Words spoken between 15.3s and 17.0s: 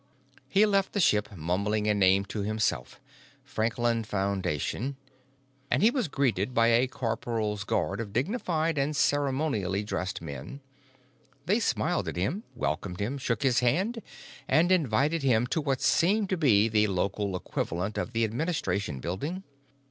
to what seemed to be the